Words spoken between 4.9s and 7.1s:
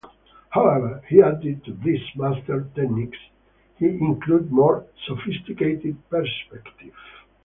sophisticated perspective.